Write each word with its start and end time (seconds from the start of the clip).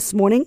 this 0.00 0.14
morning 0.14 0.46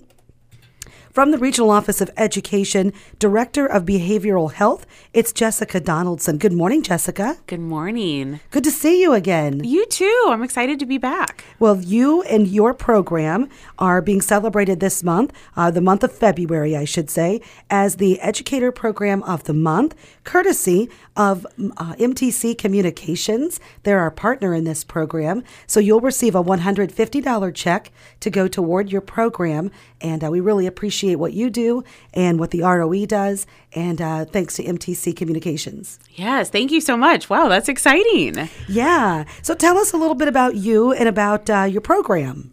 from 1.14 1.30
the 1.30 1.38
Regional 1.38 1.70
Office 1.70 2.00
of 2.00 2.10
Education, 2.16 2.92
Director 3.20 3.66
of 3.66 3.84
Behavioral 3.84 4.52
Health, 4.52 4.84
it's 5.12 5.32
Jessica 5.32 5.78
Donaldson. 5.78 6.38
Good 6.38 6.52
morning, 6.52 6.82
Jessica. 6.82 7.38
Good 7.46 7.60
morning. 7.60 8.40
Good 8.50 8.64
to 8.64 8.72
see 8.72 9.00
you 9.00 9.12
again. 9.12 9.62
You 9.62 9.86
too. 9.86 10.24
I'm 10.26 10.42
excited 10.42 10.80
to 10.80 10.86
be 10.86 10.98
back. 10.98 11.44
Well, 11.60 11.80
you 11.80 12.22
and 12.22 12.48
your 12.48 12.74
program 12.74 13.48
are 13.78 14.02
being 14.02 14.20
celebrated 14.20 14.80
this 14.80 15.04
month, 15.04 15.32
uh, 15.56 15.70
the 15.70 15.80
month 15.80 16.02
of 16.02 16.10
February, 16.10 16.76
I 16.76 16.84
should 16.84 17.08
say, 17.08 17.40
as 17.70 17.96
the 17.96 18.18
Educator 18.20 18.72
Program 18.72 19.22
of 19.22 19.44
the 19.44 19.54
Month, 19.54 19.94
courtesy 20.24 20.90
of 21.16 21.46
uh, 21.76 21.94
MTC 21.94 22.58
Communications. 22.58 23.60
They're 23.84 24.00
our 24.00 24.10
partner 24.10 24.52
in 24.52 24.64
this 24.64 24.82
program. 24.82 25.44
So 25.68 25.78
you'll 25.78 26.00
receive 26.00 26.34
a 26.34 26.42
$150 26.42 27.54
check 27.54 27.92
to 28.18 28.30
go 28.30 28.48
toward 28.48 28.90
your 28.90 29.00
program. 29.00 29.70
And 30.00 30.24
uh, 30.24 30.30
we 30.30 30.40
really 30.40 30.66
appreciate 30.66 31.03
what 31.16 31.32
you 31.32 31.50
do 31.50 31.84
and 32.12 32.38
what 32.40 32.50
the 32.50 32.62
ROE 32.62 33.06
does. 33.06 33.46
And 33.74 34.00
uh, 34.00 34.24
thanks 34.24 34.56
to 34.56 34.64
MTC 34.64 35.16
Communications. 35.16 35.98
Yes, 36.14 36.50
thank 36.50 36.70
you 36.70 36.80
so 36.80 36.96
much. 36.96 37.28
Wow, 37.28 37.48
that's 37.48 37.68
exciting. 37.68 38.48
Yeah. 38.68 39.24
So 39.42 39.54
tell 39.54 39.78
us 39.78 39.92
a 39.92 39.96
little 39.96 40.14
bit 40.14 40.28
about 40.28 40.56
you 40.56 40.92
and 40.92 41.08
about 41.08 41.48
uh, 41.50 41.64
your 41.64 41.80
program. 41.80 42.52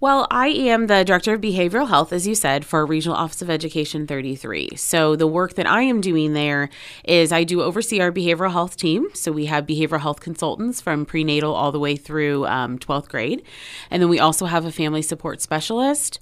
Well, 0.00 0.26
I 0.30 0.48
am 0.48 0.86
the 0.86 1.04
Director 1.04 1.34
of 1.34 1.42
Behavioral 1.42 1.88
Health, 1.88 2.10
as 2.10 2.26
you 2.26 2.34
said, 2.34 2.64
for 2.64 2.86
Regional 2.86 3.18
Office 3.18 3.42
of 3.42 3.50
Education 3.50 4.06
33. 4.06 4.70
So, 4.76 5.14
the 5.14 5.26
work 5.26 5.56
that 5.56 5.66
I 5.66 5.82
am 5.82 6.00
doing 6.00 6.32
there 6.32 6.70
is 7.04 7.32
I 7.32 7.44
do 7.44 7.60
oversee 7.60 8.00
our 8.00 8.10
behavioral 8.10 8.50
health 8.50 8.78
team. 8.78 9.08
So, 9.12 9.30
we 9.30 9.44
have 9.46 9.66
behavioral 9.66 10.00
health 10.00 10.20
consultants 10.20 10.80
from 10.80 11.04
prenatal 11.04 11.52
all 11.52 11.70
the 11.70 11.78
way 11.78 11.96
through 11.96 12.46
um, 12.46 12.78
12th 12.78 13.08
grade. 13.08 13.42
And 13.90 14.00
then 14.00 14.08
we 14.08 14.18
also 14.18 14.46
have 14.46 14.64
a 14.64 14.72
family 14.72 15.02
support 15.02 15.42
specialist. 15.42 16.18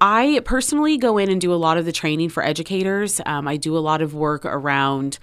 I 0.00 0.40
personally 0.44 0.96
go 0.96 1.18
in 1.18 1.30
and 1.30 1.40
do 1.40 1.52
a 1.52 1.56
lot 1.56 1.76
of 1.76 1.84
the 1.84 1.92
training 1.92 2.28
for 2.28 2.44
educators. 2.44 3.20
Um, 3.26 3.48
I 3.48 3.56
do 3.56 3.76
a 3.76 3.80
lot 3.80 4.00
of 4.00 4.14
work 4.14 4.44
around 4.44 5.18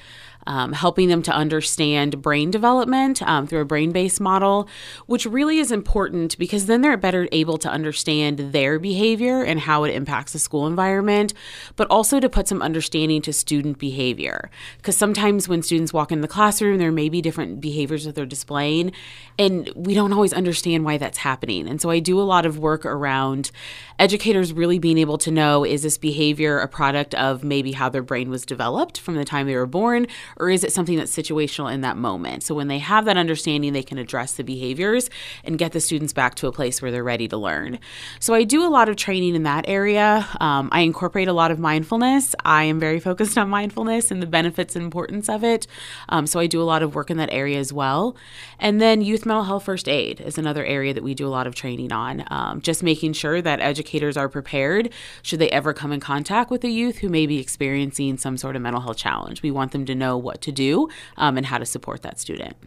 um, 0.47 0.73
helping 0.73 1.09
them 1.09 1.21
to 1.23 1.31
understand 1.31 2.21
brain 2.21 2.51
development 2.51 3.21
um, 3.23 3.47
through 3.47 3.61
a 3.61 3.65
brain 3.65 3.91
based 3.91 4.21
model, 4.21 4.67
which 5.07 5.25
really 5.25 5.59
is 5.59 5.71
important 5.71 6.37
because 6.37 6.65
then 6.65 6.81
they're 6.81 6.97
better 6.97 7.27
able 7.31 7.57
to 7.57 7.69
understand 7.69 8.39
their 8.39 8.79
behavior 8.79 9.41
and 9.41 9.61
how 9.61 9.83
it 9.83 9.93
impacts 9.93 10.33
the 10.33 10.39
school 10.39 10.67
environment, 10.67 11.33
but 11.75 11.87
also 11.89 12.19
to 12.19 12.29
put 12.29 12.47
some 12.47 12.61
understanding 12.61 13.21
to 13.21 13.33
student 13.33 13.79
behavior. 13.79 14.49
Because 14.77 14.97
sometimes 14.97 15.47
when 15.47 15.63
students 15.63 15.93
walk 15.93 16.11
in 16.11 16.21
the 16.21 16.27
classroom, 16.27 16.77
there 16.77 16.91
may 16.91 17.09
be 17.09 17.21
different 17.21 17.59
behaviors 17.59 18.05
that 18.05 18.15
they're 18.15 18.25
displaying, 18.25 18.91
and 19.39 19.69
we 19.75 19.93
don't 19.93 20.13
always 20.13 20.33
understand 20.33 20.85
why 20.85 20.97
that's 20.97 21.17
happening. 21.19 21.67
And 21.67 21.81
so 21.81 21.89
I 21.89 21.99
do 21.99 22.19
a 22.19 22.23
lot 22.23 22.45
of 22.45 22.59
work 22.59 22.85
around 22.85 23.51
educators 23.99 24.53
really 24.53 24.79
being 24.79 24.97
able 24.97 25.17
to 25.17 25.31
know 25.31 25.65
is 25.65 25.83
this 25.83 25.97
behavior 25.97 26.59
a 26.59 26.67
product 26.67 27.15
of 27.15 27.43
maybe 27.43 27.71
how 27.71 27.89
their 27.89 28.03
brain 28.03 28.29
was 28.29 28.45
developed 28.45 28.99
from 28.99 29.15
the 29.15 29.25
time 29.25 29.47
they 29.47 29.55
were 29.55 29.65
born 29.65 30.07
or 30.37 30.49
is 30.49 30.63
it 30.63 30.71
something 30.71 30.97
that's 30.97 31.15
situational 31.15 31.73
in 31.73 31.81
that 31.81 31.97
moment? 31.97 32.43
So 32.43 32.55
when 32.55 32.67
they 32.67 32.79
have 32.79 33.05
that 33.05 33.17
understanding, 33.17 33.73
they 33.73 33.83
can 33.83 33.97
address 33.97 34.33
the 34.33 34.43
behaviors 34.43 35.09
and 35.43 35.57
get 35.57 35.71
the 35.71 35.79
students 35.79 36.13
back 36.13 36.35
to 36.35 36.47
a 36.47 36.51
place 36.51 36.81
where 36.81 36.91
they're 36.91 37.03
ready 37.03 37.27
to 37.27 37.37
learn. 37.37 37.79
So 38.19 38.33
I 38.33 38.43
do 38.43 38.65
a 38.65 38.69
lot 38.69 38.89
of 38.89 38.95
training 38.95 39.35
in 39.35 39.43
that 39.43 39.65
area. 39.67 40.27
Um, 40.39 40.69
I 40.71 40.81
incorporate 40.81 41.27
a 41.27 41.33
lot 41.33 41.51
of 41.51 41.59
mindfulness. 41.59 42.35
I 42.43 42.63
am 42.63 42.79
very 42.79 42.99
focused 42.99 43.37
on 43.37 43.49
mindfulness 43.49 44.11
and 44.11 44.21
the 44.21 44.27
benefits 44.27 44.75
and 44.75 44.83
importance 44.83 45.29
of 45.29 45.43
it. 45.43 45.67
Um, 46.09 46.27
so 46.27 46.39
I 46.39 46.47
do 46.47 46.61
a 46.61 46.63
lot 46.63 46.83
of 46.83 46.95
work 46.95 47.09
in 47.09 47.17
that 47.17 47.31
area 47.31 47.59
as 47.59 47.71
well. 47.71 48.15
And 48.59 48.81
then 48.81 49.01
youth 49.01 49.25
mental 49.25 49.43
health 49.43 49.63
first 49.65 49.87
aid 49.87 50.21
is 50.21 50.37
another 50.37 50.65
area 50.65 50.93
that 50.93 51.03
we 51.03 51.13
do 51.13 51.27
a 51.27 51.29
lot 51.29 51.47
of 51.47 51.55
training 51.55 51.91
on. 51.91 52.25
Um, 52.27 52.61
just 52.61 52.83
making 52.83 53.13
sure 53.13 53.41
that 53.41 53.59
educators 53.59 54.17
are 54.17 54.29
prepared 54.29 54.91
should 55.21 55.39
they 55.39 55.49
ever 55.49 55.73
come 55.73 55.91
in 55.91 55.99
contact 55.99 56.51
with 56.51 56.63
a 56.63 56.69
youth 56.69 56.97
who 56.97 57.09
may 57.09 57.25
be 57.25 57.39
experiencing 57.39 58.17
some 58.17 58.37
sort 58.37 58.55
of 58.55 58.61
mental 58.61 58.81
health 58.81 58.97
challenge. 58.97 59.41
We 59.41 59.51
want 59.51 59.71
them 59.71 59.85
to 59.85 59.95
know 59.95 60.17
what 60.25 60.41
to 60.41 60.51
do 60.51 60.89
um, 61.15 61.37
and 61.37 61.45
how 61.45 61.57
to 61.57 61.65
support 61.65 62.01
that 62.01 62.19
student. 62.19 62.57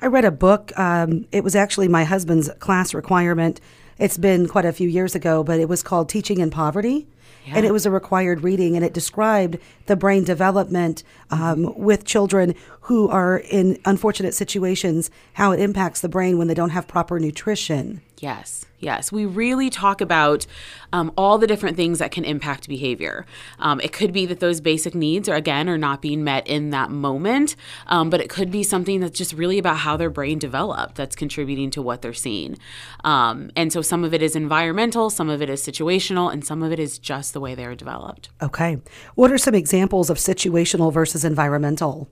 I 0.00 0.06
read 0.06 0.24
a 0.24 0.30
book. 0.30 0.72
Um, 0.78 1.26
it 1.30 1.44
was 1.44 1.54
actually 1.54 1.88
my 1.88 2.04
husband's 2.04 2.48
class 2.58 2.94
requirement. 2.94 3.60
It's 3.98 4.16
been 4.16 4.48
quite 4.48 4.64
a 4.64 4.72
few 4.72 4.88
years 4.88 5.14
ago, 5.14 5.44
but 5.44 5.60
it 5.60 5.68
was 5.68 5.82
called 5.82 6.08
Teaching 6.08 6.38
in 6.38 6.50
Poverty. 6.50 7.06
Yeah. 7.46 7.56
And 7.56 7.66
it 7.66 7.72
was 7.72 7.86
a 7.86 7.90
required 7.90 8.42
reading, 8.42 8.76
and 8.76 8.84
it 8.84 8.92
described 8.92 9.58
the 9.86 9.96
brain 9.96 10.24
development 10.24 11.02
um, 11.30 11.74
with 11.76 12.04
children 12.04 12.54
who 12.82 13.08
are 13.08 13.38
in 13.38 13.78
unfortunate 13.84 14.34
situations, 14.34 15.10
how 15.34 15.52
it 15.52 15.60
impacts 15.60 16.00
the 16.00 16.08
brain 16.08 16.38
when 16.38 16.48
they 16.48 16.54
don't 16.54 16.70
have 16.70 16.88
proper 16.88 17.20
nutrition. 17.20 18.00
Yes, 18.18 18.66
yes. 18.78 19.10
We 19.10 19.24
really 19.24 19.70
talk 19.70 20.02
about 20.02 20.46
um, 20.92 21.10
all 21.16 21.38
the 21.38 21.46
different 21.46 21.76
things 21.76 21.98
that 22.00 22.10
can 22.10 22.24
impact 22.24 22.68
behavior. 22.68 23.24
Um, 23.58 23.80
it 23.80 23.92
could 23.92 24.12
be 24.12 24.26
that 24.26 24.40
those 24.40 24.60
basic 24.60 24.94
needs 24.94 25.28
are, 25.28 25.36
again, 25.36 25.68
are 25.68 25.78
not 25.78 26.02
being 26.02 26.22
met 26.22 26.46
in 26.46 26.70
that 26.70 26.90
moment, 26.90 27.56
um, 27.86 28.10
but 28.10 28.20
it 28.20 28.28
could 28.28 28.50
be 28.50 28.62
something 28.62 29.00
that's 29.00 29.16
just 29.16 29.32
really 29.32 29.58
about 29.58 29.78
how 29.78 29.96
their 29.96 30.10
brain 30.10 30.38
developed 30.38 30.96
that's 30.96 31.16
contributing 31.16 31.70
to 31.70 31.80
what 31.80 32.02
they're 32.02 32.12
seeing. 32.12 32.58
Um, 33.04 33.50
and 33.56 33.72
so 33.72 33.80
some 33.80 34.04
of 34.04 34.12
it 34.12 34.22
is 34.22 34.36
environmental, 34.36 35.08
some 35.08 35.30
of 35.30 35.40
it 35.40 35.48
is 35.48 35.62
situational, 35.62 36.30
and 36.30 36.44
some 36.44 36.62
of 36.62 36.72
it 36.72 36.78
is 36.78 36.98
just 36.98 37.32
the 37.32 37.40
way 37.40 37.54
they 37.54 37.64
are 37.64 37.74
developed. 37.74 38.30
Okay. 38.42 38.78
What 39.14 39.32
are 39.32 39.38
some 39.38 39.54
examples 39.54 40.10
of 40.10 40.18
situational 40.18 40.92
versus 40.92 41.24
environmental? 41.24 42.10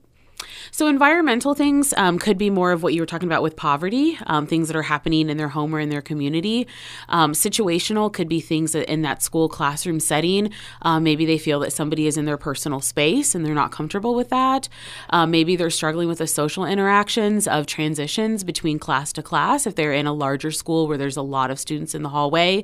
So, 0.71 0.87
environmental 0.87 1.53
things 1.55 1.93
um, 1.97 2.19
could 2.19 2.37
be 2.37 2.49
more 2.49 2.71
of 2.71 2.83
what 2.83 2.93
you 2.93 3.01
were 3.01 3.05
talking 3.05 3.27
about 3.27 3.41
with 3.41 3.55
poverty, 3.55 4.17
um, 4.27 4.45
things 4.45 4.67
that 4.67 4.75
are 4.77 4.83
happening 4.83 5.29
in 5.29 5.37
their 5.37 5.49
home 5.49 5.73
or 5.73 5.79
in 5.79 5.89
their 5.89 6.01
community. 6.01 6.67
Um, 7.07 7.33
situational 7.33 8.11
could 8.11 8.29
be 8.29 8.39
things 8.39 8.73
that 8.73 8.91
in 8.91 9.01
that 9.01 9.23
school 9.23 9.49
classroom 9.49 9.99
setting, 9.99 10.51
uh, 10.81 10.99
maybe 10.99 11.25
they 11.25 11.37
feel 11.37 11.59
that 11.61 11.73
somebody 11.73 12.07
is 12.07 12.17
in 12.17 12.25
their 12.25 12.37
personal 12.37 12.81
space 12.81 13.33
and 13.33 13.45
they're 13.45 13.55
not 13.55 13.71
comfortable 13.71 14.15
with 14.15 14.29
that. 14.29 14.69
Uh, 15.09 15.25
maybe 15.25 15.55
they're 15.55 15.69
struggling 15.69 16.07
with 16.07 16.19
the 16.19 16.27
social 16.27 16.65
interactions 16.65 17.47
of 17.47 17.65
transitions 17.65 18.43
between 18.43 18.79
class 18.79 19.11
to 19.13 19.23
class 19.23 19.65
if 19.65 19.75
they're 19.75 19.93
in 19.93 20.05
a 20.05 20.13
larger 20.13 20.51
school 20.51 20.87
where 20.87 20.97
there's 20.97 21.17
a 21.17 21.21
lot 21.21 21.51
of 21.51 21.59
students 21.59 21.95
in 21.95 22.03
the 22.03 22.09
hallway. 22.09 22.63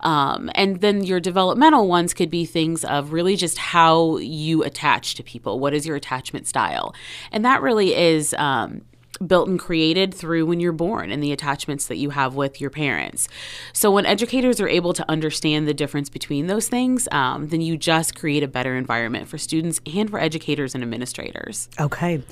Um, 0.00 0.50
and 0.54 0.80
then 0.80 1.04
your 1.04 1.20
developmental 1.20 1.88
ones 1.88 2.12
could 2.12 2.30
be 2.30 2.44
things 2.44 2.84
of 2.84 3.12
really 3.12 3.36
just 3.36 3.58
how 3.58 4.18
you 4.18 4.62
attach 4.62 5.14
to 5.14 5.22
people. 5.22 5.58
What 5.58 5.74
is 5.74 5.86
your 5.86 5.96
attachment 5.96 6.46
style? 6.46 6.94
And 7.36 7.44
that 7.44 7.60
really 7.60 7.94
is 7.94 8.32
um, 8.38 8.80
built 9.26 9.46
and 9.46 9.60
created 9.60 10.14
through 10.14 10.46
when 10.46 10.58
you're 10.58 10.72
born 10.72 11.12
and 11.12 11.22
the 11.22 11.32
attachments 11.32 11.86
that 11.88 11.96
you 11.96 12.08
have 12.08 12.34
with 12.34 12.62
your 12.62 12.70
parents. 12.70 13.28
So 13.74 13.90
when 13.90 14.06
educators 14.06 14.58
are 14.58 14.68
able 14.68 14.94
to 14.94 15.04
understand 15.06 15.68
the 15.68 15.74
difference 15.74 16.08
between 16.08 16.46
those 16.46 16.66
things, 16.68 17.06
um, 17.12 17.48
then 17.48 17.60
you 17.60 17.76
just 17.76 18.16
create 18.18 18.42
a 18.42 18.48
better 18.48 18.74
environment 18.74 19.28
for 19.28 19.36
students 19.36 19.82
and 19.84 20.08
for 20.08 20.18
educators 20.18 20.74
and 20.74 20.82
administrators. 20.82 21.68
Okay. 21.78 22.24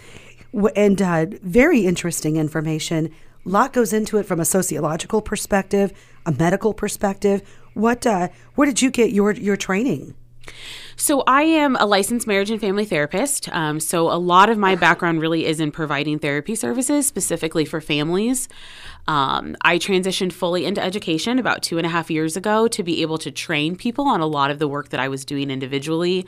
And 0.75 1.03
uh, 1.03 1.27
very 1.43 1.81
interesting 1.81 2.37
information. 2.37 3.13
A 3.45 3.49
lot 3.51 3.75
goes 3.75 3.93
into 3.93 4.17
it 4.17 4.23
from 4.23 4.41
a 4.41 4.47
sociological 4.47 5.21
perspective, 5.21 5.93
a 6.25 6.33
medical 6.33 6.73
perspective. 6.73 7.43
What, 7.75 8.07
uh, 8.07 8.29
where 8.55 8.65
did 8.65 8.81
you 8.81 8.91
get 8.91 9.13
your 9.13 9.33
your 9.33 9.59
training? 9.59 10.15
So, 10.97 11.23
I 11.27 11.43
am 11.43 11.77
a 11.77 11.87
licensed 11.87 12.27
marriage 12.27 12.51
and 12.51 12.61
family 12.61 12.85
therapist. 12.85 13.49
Um, 13.51 13.81
so, 13.81 14.11
a 14.11 14.19
lot 14.19 14.49
of 14.49 14.59
my 14.59 14.77
background 14.77 15.21
really 15.21 15.45
is 15.47 15.61
in 15.61 15.73
providing 15.73 16.19
therapy 16.19 16.55
services 16.55 17.07
specifically 17.07 17.65
for 17.65 17.81
families. 17.81 18.49
Um, 19.07 19.57
I 19.61 19.79
transitioned 19.79 20.33
fully 20.33 20.65
into 20.65 20.83
education 20.83 21.39
about 21.39 21.63
two 21.63 21.79
and 21.79 21.87
a 21.87 21.91
half 21.91 22.11
years 22.11 22.37
ago 22.37 22.69
to 22.69 22.83
be 22.83 23.03
able 23.03 23.19
to 23.19 23.31
train 23.31 23.77
people 23.77 24.07
on 24.07 24.21
a 24.21 24.27
lot 24.27 24.51
of 24.51 24.59
the 24.59 24.69
work 24.69 24.91
that 24.91 25.01
I 25.01 25.09
was 25.09 25.25
doing 25.25 25.51
individually. 25.51 26.27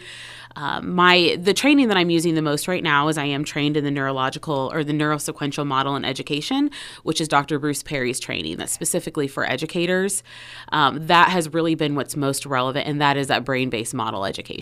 Um, 0.56 0.94
my 0.94 1.37
the 1.38 1.53
training 1.53 1.88
that 1.88 1.98
I'm 1.98 2.09
using 2.09 2.34
the 2.34 2.43
most 2.43 2.66
right 2.66 2.83
now 2.83 3.09
is 3.09 3.19
I 3.19 3.27
am 3.27 3.44
trained 3.44 3.77
in 3.77 3.84
the 3.84 3.91
neurological 3.91 4.71
or 4.72 4.84
the 4.84 4.94
neurosequential 4.94 5.66
model 5.66 5.97
in 5.97 6.04
education, 6.04 6.71
which 7.03 7.21
is 7.21 7.28
Dr. 7.28 7.59
Bruce 7.59 7.83
Perry's 7.83 8.19
training 8.19 8.56
that's 8.56 8.72
specifically 8.72 9.28
for 9.28 9.44
educators. 9.44 10.22
Um, 10.72 11.07
that 11.07 11.28
has 11.28 11.53
really 11.53 11.74
been 11.74 11.95
what's 11.95 12.16
most 12.16 12.47
relevant, 12.47 12.86
and 12.86 13.01
that 13.03 13.19
is 13.19 13.27
that 13.27 13.45
brain 13.45 13.69
based 13.69 13.92
model 13.92 14.24
education. 14.24 14.55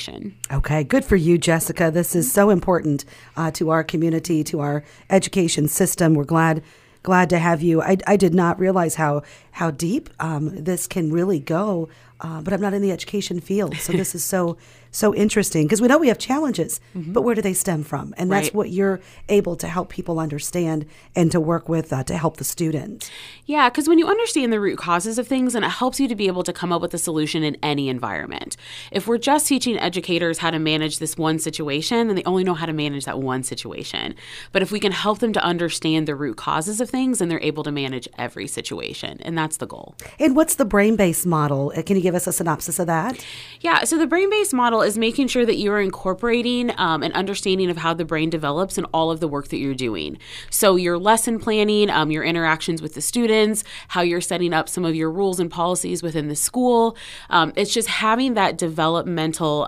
Okay, 0.51 0.85
good 0.85 1.05
for 1.05 1.17
you, 1.17 1.39
Jessica. 1.39 1.91
This 1.91 2.15
is 2.15 2.33
so 2.33 2.51
important 2.51 3.05
uh, 3.37 3.51
to 3.53 3.71
our 3.71 3.85
community, 3.85 4.45
to 4.45 4.61
our 4.61 4.85
education 5.11 5.69
system. 5.69 6.15
We're 6.15 6.25
glad 6.25 6.63
glad 7.03 7.29
to 7.31 7.39
have 7.39 7.63
you. 7.63 7.83
I, 7.83 7.99
I 8.07 8.17
did 8.17 8.35
not 8.35 8.59
realize 8.59 8.97
how 8.97 9.23
how 9.53 9.71
deep 9.71 10.11
um, 10.19 10.65
this 10.65 10.87
can 10.87 11.13
really 11.13 11.39
go, 11.39 11.89
uh, 12.21 12.41
but 12.41 12.53
I'm 12.53 12.61
not 12.61 12.75
in 12.75 12.83
the 12.83 12.93
education 12.93 13.41
field, 13.41 13.77
so 13.77 13.93
this 13.93 14.15
is 14.15 14.25
so 14.25 14.57
so 14.95 15.15
interesting 15.15 15.67
because 15.67 15.81
we 15.81 15.89
know 15.89 15.99
we 15.99 16.09
have 16.09 16.19
challenges, 16.19 16.81
mm-hmm. 16.97 17.13
but 17.13 17.23
where 17.23 17.35
do 17.35 17.43
they 17.43 17.53
stem 17.53 17.83
from? 17.83 18.15
And 18.17 18.31
that's 18.31 18.47
right. 18.47 18.55
what 18.55 18.71
you're 18.71 19.01
able 19.29 19.57
to 19.57 19.67
help 19.67 19.89
people 19.89 20.21
understand 20.21 20.87
and 21.17 21.33
to 21.33 21.41
work 21.41 21.69
with 21.69 21.93
uh, 21.93 22.05
to 22.05 22.17
help 22.17 22.37
the 22.37 22.45
student. 22.45 23.11
Yeah, 23.45 23.69
because 23.69 23.89
when 23.89 23.99
you 23.99 24.07
understand 24.07 24.53
the 24.53 24.61
root 24.61 24.79
causes 24.79 25.19
of 25.19 25.27
things, 25.27 25.55
and 25.55 25.65
it 25.65 25.71
helps 25.71 25.99
you 25.99 26.09
to 26.09 26.15
be 26.15 26.27
able 26.29 26.45
to 26.45 26.53
come 26.53 26.73
up 26.73 26.81
with 26.81 26.95
a 26.95 26.99
solution 26.99 27.43
in 27.43 27.57
any 27.63 27.89
environment. 27.89 28.57
If 28.93 29.07
we're 29.07 29.19
just 29.19 29.47
teaching 29.47 29.79
educators 29.79 30.39
how 30.39 30.51
to 30.51 30.59
manage 30.59 30.99
this 30.99 31.19
one 31.19 31.39
situation, 31.39 32.07
then 32.07 32.17
they 32.17 32.25
only 32.25 32.45
know 32.45 32.55
how 32.55 32.67
to 32.67 32.73
manage 32.73 33.05
that 33.05 33.19
one 33.19 33.43
situation. 33.43 34.15
But 34.53 34.63
if 34.63 34.71
we 34.71 34.81
can 34.81 34.93
help 34.93 35.19
them 35.19 35.33
to 35.33 35.43
understand 35.43 36.07
the 36.07 36.15
root 36.15 36.37
causes 36.37 36.81
of 36.81 36.89
things, 36.89 37.19
then 37.19 37.29
they're 37.29 37.41
able 37.41 37.65
to 37.65 37.73
manage 37.73 38.09
every 38.17 38.47
situation, 38.47 39.19
and 39.23 39.37
that's 39.37 39.57
the 39.57 39.67
goal. 39.67 39.97
And 40.21 40.37
what's 40.37 40.55
the 40.55 40.65
brain 40.65 40.97
based 40.97 41.27
model? 41.27 41.73
Uh, 41.77 41.83
can 41.83 41.97
you 41.97 42.03
give 42.03 42.14
give 42.15 42.21
us 42.21 42.27
a 42.29 42.33
synopsis 42.33 42.79
of 42.79 42.87
that? 42.87 43.25
Yeah, 43.61 43.83
so 43.83 43.99
the 43.99 44.07
brain 44.07 44.31
based 44.31 44.55
model 44.55 44.83
is 44.83 44.97
making 44.97 45.27
sure 45.29 45.45
that 45.45 45.57
you're 45.57 45.81
incorporating 45.81 46.71
um, 46.79 47.03
an 47.03 47.13
understanding 47.13 47.71
of 47.71 47.79
how 47.79 47.93
the 47.93 48.05
brain 48.05 48.31
develops 48.31 48.79
in 48.79 48.85
all 48.87 49.11
of 49.11 49.19
the 49.19 49.27
work 49.27 49.49
that 49.49 49.59
you're 49.59 49.75
doing. 49.75 50.19
So, 50.49 50.77
your 50.77 50.97
lesson 50.97 51.41
planning, 51.41 51.91
um, 51.91 52.13
your 52.13 52.23
interactions 52.23 52.81
with 52.81 52.95
the 52.95 53.01
students, 53.01 53.65
how 53.89 54.03
you're 54.03 54.21
setting 54.21 54.53
up 54.53 54.69
some 54.69 54.85
of 54.85 54.95
your 54.95 55.11
rules 55.11 55.41
and 55.41 55.51
policies 55.51 56.05
within 56.05 56.29
the 56.29 56.37
school. 56.37 56.97
Um, 57.31 57.53
it's 57.57 57.75
just 57.75 57.89
having 57.89 58.35
that 58.35 58.57
developmental. 58.57 59.65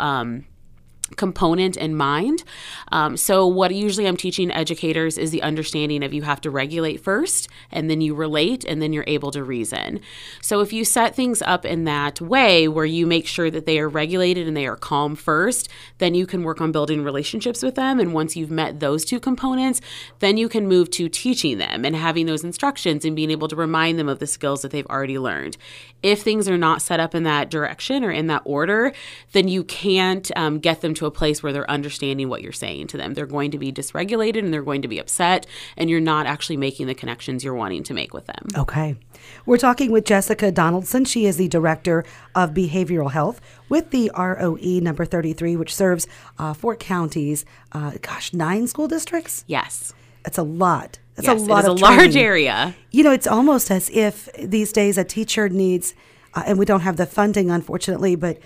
Component 1.15 1.77
in 1.77 1.95
mind. 1.95 2.43
Um, 2.91 3.17
so, 3.17 3.47
what 3.47 3.73
usually 3.73 4.09
I'm 4.09 4.17
teaching 4.17 4.51
educators 4.51 5.17
is 5.17 5.31
the 5.31 5.43
understanding 5.43 6.03
of 6.03 6.13
you 6.13 6.23
have 6.23 6.41
to 6.41 6.51
regulate 6.51 7.01
first, 7.01 7.49
and 7.71 7.89
then 7.89 8.01
you 8.01 8.13
relate, 8.13 8.65
and 8.65 8.83
then 8.83 8.93
you're 8.93 9.05
able 9.07 9.31
to 9.31 9.45
reason. 9.45 10.01
So, 10.43 10.61
if 10.61 10.73
you 10.73 10.85
set 10.85 11.15
things 11.15 11.43
up 11.43 11.65
in 11.65 11.85
that 11.85 12.21
way 12.21 12.67
where 12.67 12.85
you 12.85 13.07
make 13.07 13.29
sure 13.29 13.53
that 13.53 13.67
they 13.67 13.79
are 13.79 13.89
regulated 13.89 14.49
and 14.49 14.57
they 14.57 14.67
are 14.67 14.77
calm 14.77 15.15
first, 15.15 15.69
then 15.99 16.17
you 16.17 16.27
can 16.27 16.43
work 16.43 16.61
on 16.61 16.73
building 16.73 17.05
relationships 17.05 17.63
with 17.63 17.77
them. 17.77 18.01
And 18.01 18.13
once 18.13 18.35
you've 18.35 18.51
met 18.51 18.81
those 18.81 19.05
two 19.05 19.21
components, 19.21 19.81
then 20.19 20.37
you 20.37 20.49
can 20.49 20.67
move 20.67 20.91
to 20.93 21.09
teaching 21.09 21.59
them 21.59 21.85
and 21.85 21.95
having 21.95 22.27
those 22.27 22.43
instructions 22.43 23.05
and 23.05 23.15
being 23.15 23.31
able 23.31 23.47
to 23.47 23.57
remind 23.57 23.97
them 23.97 24.09
of 24.09 24.19
the 24.19 24.27
skills 24.27 24.63
that 24.63 24.73
they've 24.73 24.87
already 24.87 25.21
learned. 25.21 25.57
If 26.03 26.23
things 26.23 26.49
are 26.49 26.59
not 26.59 26.83
set 26.83 26.99
up 26.99 27.15
in 27.15 27.23
that 27.23 27.49
direction 27.49 28.03
or 28.03 28.11
in 28.11 28.27
that 28.27 28.43
order, 28.45 28.93
then 29.33 29.47
you 29.47 29.63
can't 29.63 30.31
um, 30.37 30.59
get 30.59 30.81
them 30.81 30.95
to 30.97 31.07
a 31.07 31.11
place 31.11 31.43
where 31.43 31.53
they're 31.53 31.71
understanding 31.71 32.29
what 32.29 32.43
you're 32.43 32.53
saying 32.53 32.89
to 32.89 32.97
them. 32.97 33.15
They're 33.15 33.27
going 33.27 33.51
to 33.53 33.59
be 33.59 33.73
dysregulated 33.73 34.41
and 34.41 34.53
they're 34.53 34.63
going 34.63 34.83
to 34.83 34.89
be 34.89 34.99
upset, 34.99 35.47
and 35.77 35.89
you're 35.89 36.01
not 36.01 36.27
actually 36.27 36.57
making 36.57 36.87
the 36.87 36.95
connections 36.95 37.45
you're 37.45 37.55
wanting 37.55 37.83
to 37.85 37.95
make 37.95 38.13
with 38.13 38.27
them. 38.27 38.47
Okay. 38.57 38.97
We're 39.45 39.57
talking 39.57 39.91
with 39.91 40.05
Jessica 40.05 40.51
Donaldson. 40.53 41.05
She 41.05 41.27
is 41.27 41.37
the 41.37 41.49
Director 41.49 42.05
of 42.35 42.51
Behavioral 42.51 43.11
Health 43.11 43.41
with 43.69 43.91
the 43.91 44.11
ROE 44.17 44.81
number 44.81 45.05
33, 45.05 45.57
which 45.57 45.75
serves 45.75 46.07
uh, 46.39 46.53
four 46.53 46.77
counties, 46.77 47.45
uh, 47.73 47.93
gosh, 48.03 48.33
nine 48.33 48.67
school 48.67 48.89
districts? 48.89 49.45
Yes. 49.47 49.95
It's 50.25 50.39
a 50.39 50.43
lot. 50.43 50.99
It's 51.17 51.27
yes, 51.27 51.41
a 51.41 51.45
lot 51.45 51.65
it 51.65 51.69
is 51.69 51.69
of 51.69 51.79
a 51.79 51.81
large 51.81 51.97
training. 52.13 52.19
area. 52.19 52.77
You 52.91 53.05
know, 53.05 53.13
it's 53.13 53.27
almost 53.27 53.71
as 53.71 53.89
if 53.91 54.29
these 54.35 54.73
days 54.73 54.99
a 54.99 55.05
teacher 55.05 55.49
needs, 55.49 55.95
uh, 56.35 56.43
and 56.47 56.59
we 56.59 56.65
don't 56.65 56.81
have 56.81 56.97
the 56.97 57.07
funding, 57.07 57.51
unfortunately, 57.51 58.17
but 58.17 58.39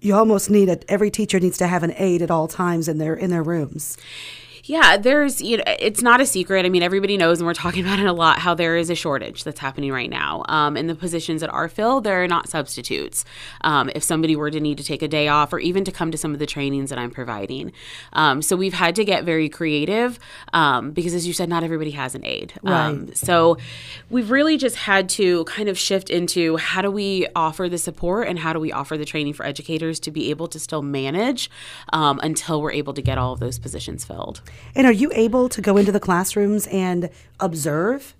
you 0.00 0.14
almost 0.14 0.50
need 0.50 0.68
it. 0.68 0.84
Every 0.88 1.10
teacher 1.10 1.40
needs 1.40 1.58
to 1.58 1.66
have 1.66 1.82
an 1.82 1.92
aide 1.96 2.22
at 2.22 2.30
all 2.30 2.48
times 2.48 2.88
in 2.88 2.98
their 2.98 3.14
in 3.14 3.30
their 3.30 3.42
rooms. 3.42 3.96
Yeah, 4.66 4.96
there's, 4.96 5.40
you 5.40 5.58
know, 5.58 5.62
it's 5.66 6.02
not 6.02 6.20
a 6.20 6.26
secret. 6.26 6.66
I 6.66 6.68
mean, 6.68 6.82
everybody 6.82 7.16
knows, 7.16 7.38
and 7.38 7.46
we're 7.46 7.54
talking 7.54 7.80
about 7.86 7.98
it 8.00 8.06
a 8.06 8.12
lot, 8.12 8.40
how 8.40 8.54
there 8.54 8.76
is 8.76 8.90
a 8.90 8.94
shortage 8.94 9.44
that's 9.44 9.60
happening 9.60 9.92
right 9.92 10.10
now. 10.10 10.44
Um, 10.48 10.76
and 10.76 10.88
the 10.90 10.94
positions 10.94 11.40
that 11.40 11.50
are 11.50 11.68
filled, 11.68 12.04
they're 12.04 12.26
not 12.26 12.48
substitutes. 12.48 13.24
Um, 13.62 13.90
if 13.94 14.02
somebody 14.02 14.34
were 14.34 14.50
to 14.50 14.58
need 14.60 14.78
to 14.78 14.84
take 14.84 15.02
a 15.02 15.08
day 15.08 15.28
off 15.28 15.52
or 15.52 15.58
even 15.60 15.84
to 15.84 15.92
come 15.92 16.10
to 16.10 16.18
some 16.18 16.32
of 16.32 16.40
the 16.40 16.46
trainings 16.46 16.90
that 16.90 16.98
I'm 16.98 17.10
providing. 17.10 17.72
Um, 18.12 18.42
so 18.42 18.56
we've 18.56 18.74
had 18.74 18.96
to 18.96 19.04
get 19.04 19.24
very 19.24 19.48
creative 19.48 20.18
um, 20.52 20.90
because, 20.90 21.14
as 21.14 21.26
you 21.26 21.32
said, 21.32 21.48
not 21.48 21.62
everybody 21.62 21.92
has 21.92 22.14
an 22.14 22.24
aide. 22.24 22.54
Um, 22.64 23.06
Right. 23.06 23.16
so 23.16 23.56
we've 24.10 24.30
really 24.30 24.56
just 24.56 24.76
had 24.76 25.08
to 25.10 25.44
kind 25.44 25.68
of 25.68 25.78
shift 25.78 26.10
into 26.10 26.56
how 26.56 26.82
do 26.82 26.90
we 26.90 27.26
offer 27.34 27.68
the 27.68 27.78
support 27.78 28.28
and 28.28 28.38
how 28.40 28.52
do 28.52 28.60
we 28.60 28.72
offer 28.72 28.98
the 28.98 29.04
training 29.04 29.32
for 29.32 29.46
educators 29.46 30.00
to 30.00 30.10
be 30.10 30.30
able 30.30 30.48
to 30.48 30.58
still 30.58 30.82
manage 30.82 31.50
um, 31.92 32.18
until 32.22 32.60
we're 32.60 32.72
able 32.72 32.92
to 32.94 33.02
get 33.02 33.16
all 33.16 33.32
of 33.32 33.40
those 33.40 33.58
positions 33.58 34.04
filled. 34.04 34.40
And 34.74 34.86
are 34.86 34.92
you 34.92 35.10
able 35.14 35.48
to 35.48 35.60
go 35.60 35.76
into 35.76 35.92
the 35.92 36.00
classrooms 36.00 36.66
and 36.68 37.10
observe? 37.40 38.14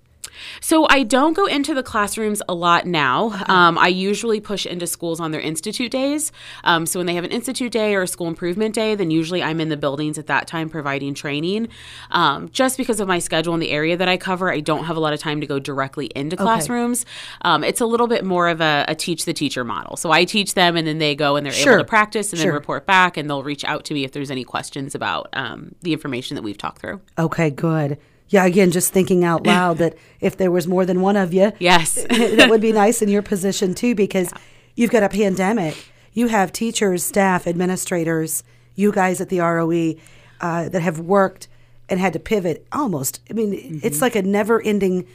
So 0.60 0.86
I 0.88 1.02
don't 1.02 1.32
go 1.34 1.46
into 1.46 1.74
the 1.74 1.82
classrooms 1.82 2.42
a 2.48 2.54
lot 2.54 2.86
now. 2.86 3.42
Um, 3.46 3.78
I 3.78 3.88
usually 3.88 4.40
push 4.40 4.66
into 4.66 4.86
schools 4.86 5.20
on 5.20 5.30
their 5.30 5.40
institute 5.40 5.90
days. 5.90 6.32
Um, 6.64 6.86
so 6.86 6.98
when 6.98 7.06
they 7.06 7.14
have 7.14 7.24
an 7.24 7.30
institute 7.30 7.72
day 7.72 7.94
or 7.94 8.02
a 8.02 8.06
school 8.06 8.28
improvement 8.28 8.74
day, 8.74 8.94
then 8.94 9.10
usually 9.10 9.42
I'm 9.42 9.60
in 9.60 9.68
the 9.68 9.76
buildings 9.76 10.18
at 10.18 10.26
that 10.26 10.46
time 10.46 10.68
providing 10.68 11.14
training. 11.14 11.68
Um, 12.10 12.48
just 12.50 12.76
because 12.76 13.00
of 13.00 13.08
my 13.08 13.18
schedule 13.18 13.54
and 13.54 13.62
the 13.62 13.70
area 13.70 13.96
that 13.96 14.08
I 14.08 14.16
cover, 14.16 14.52
I 14.52 14.60
don't 14.60 14.84
have 14.84 14.96
a 14.96 15.00
lot 15.00 15.12
of 15.12 15.20
time 15.20 15.40
to 15.40 15.46
go 15.46 15.58
directly 15.58 16.06
into 16.14 16.36
classrooms. 16.36 17.04
Um, 17.42 17.64
it's 17.64 17.80
a 17.80 17.86
little 17.86 18.06
bit 18.06 18.24
more 18.24 18.48
of 18.48 18.60
a, 18.60 18.84
a 18.88 18.94
teach 18.94 19.24
the 19.24 19.32
teacher 19.32 19.64
model. 19.64 19.96
So 19.96 20.10
I 20.10 20.24
teach 20.24 20.54
them, 20.54 20.76
and 20.76 20.86
then 20.86 20.98
they 20.98 21.14
go 21.14 21.36
and 21.36 21.44
they're 21.44 21.52
Sure. 21.52 21.74
able 21.74 21.84
to 21.84 21.88
practice 21.88 22.32
and 22.32 22.40
Sure. 22.40 22.52
then 22.52 22.54
report 22.54 22.86
back, 22.86 23.16
and 23.16 23.28
they'll 23.28 23.42
reach 23.42 23.64
out 23.64 23.84
to 23.86 23.94
me 23.94 24.04
if 24.04 24.12
there's 24.12 24.30
any 24.30 24.44
questions 24.44 24.94
about 24.94 25.28
um, 25.32 25.74
the 25.82 25.92
information 25.92 26.34
that 26.34 26.42
we've 26.42 26.58
talked 26.58 26.80
through. 26.80 27.00
Okay, 27.18 27.50
good. 27.50 27.98
Yeah, 28.28 28.44
again, 28.44 28.70
just 28.72 28.92
thinking 28.92 29.22
out 29.24 29.46
loud 29.46 29.78
that 29.78 29.94
if 30.20 30.36
there 30.36 30.50
was 30.50 30.66
more 30.66 30.84
than 30.84 31.00
one 31.00 31.16
of 31.16 31.32
you, 31.32 31.52
Yes. 31.58 31.94
that 32.10 32.48
would 32.50 32.60
be 32.60 32.72
nice 32.84 33.00
in 33.02 33.08
your 33.08 33.22
position 33.22 33.74
too, 33.74 33.94
because 33.94 34.32
you've 34.74 34.90
got 34.90 35.02
a 35.02 35.08
pandemic. 35.08 35.76
You 36.12 36.26
have 36.28 36.52
teachers, 36.52 37.04
staff, 37.04 37.46
administrators, 37.46 38.42
you 38.74 38.90
guys 38.92 39.20
at 39.20 39.28
the 39.28 39.40
ROE 39.40 39.94
uh, 40.40 40.68
that 40.70 40.80
have 40.82 40.98
worked 40.98 41.46
and 41.88 42.00
had 42.00 42.12
to 42.14 42.18
pivot 42.18 42.66
almost. 42.72 43.20
I 43.30 43.34
mean, 43.34 43.80
it's 43.84 44.00
like 44.02 44.16
a 44.16 44.22
never-ending 44.22 45.06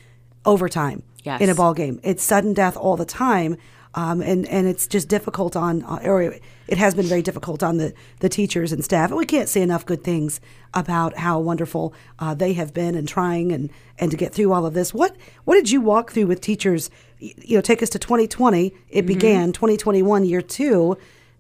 overtime 0.46 1.04
Yes. 1.24 1.40
in 1.42 1.50
a 1.50 1.56
ball 1.56 1.74
game. 1.75 2.00
It's 2.04 2.24
sudden 2.24 2.54
death 2.54 2.75
all 2.78 2.98
the 2.98 3.06
time, 3.06 3.56
um, 3.93 4.21
and 4.21 4.47
and 4.47 4.67
it's 4.67 4.88
just 4.88 5.09
difficult 5.09 5.55
on, 5.55 5.83
uh, 5.83 5.99
or 6.03 6.21
it 6.21 6.77
has 6.77 6.95
been 6.95 7.05
very 7.05 7.21
difficult 7.21 7.61
on 7.61 7.77
the 7.77 7.93
the 8.19 8.29
teachers 8.29 8.71
and 8.71 8.83
staff. 8.83 9.09
And 9.09 9.17
we 9.17 9.25
can't 9.25 9.49
say 9.49 9.61
enough 9.61 9.85
good 9.85 10.03
things 10.03 10.39
about 10.73 11.17
how 11.17 11.39
wonderful 11.39 11.93
uh, 12.19 12.33
they 12.33 12.53
have 12.53 12.73
been 12.73 12.95
and 12.95 13.07
trying 13.07 13.51
and 13.51 13.69
and 13.99 14.09
to 14.11 14.17
get 14.17 14.33
through 14.33 14.53
all 14.53 14.65
of 14.65 14.73
this. 14.73 14.93
What 14.93 15.17
what 15.43 15.55
did 15.55 15.69
you 15.69 15.81
walk 15.81 16.11
through 16.11 16.27
with 16.27 16.39
teachers? 16.39 16.89
You 17.19 17.57
know, 17.57 17.61
take 17.61 17.83
us 17.83 17.89
to 17.91 17.99
2020. 17.99 18.73
It 18.89 19.05
began 19.05 19.51
2021 19.51 20.25
year 20.25 20.41
two. 20.41 20.97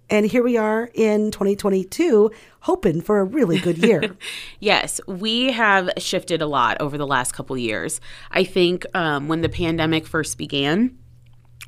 And 0.09 0.25
here 0.25 0.43
we 0.43 0.57
are 0.57 0.89
in 0.93 1.31
2022, 1.31 2.31
hoping 2.59 2.99
for 2.99 3.21
a 3.21 3.23
really 3.23 3.59
good 3.59 3.77
year. 3.77 4.17
Yes, 4.59 4.99
we 5.07 5.53
have 5.53 5.89
shifted 5.97 6.41
a 6.41 6.45
lot 6.45 6.79
over 6.81 6.97
the 6.97 7.07
last 7.07 7.31
couple 7.31 7.57
years. 7.57 8.01
I 8.29 8.43
think 8.43 8.85
um, 8.93 9.29
when 9.29 9.41
the 9.41 9.49
pandemic 9.49 10.05
first 10.05 10.37
began, 10.37 10.97